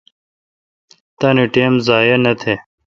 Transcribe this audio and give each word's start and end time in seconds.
تانی 1.19 1.45
ٹیم 1.53 1.73
ضایع 1.85 2.17
نہ 2.23 2.33
تہ 2.39 2.53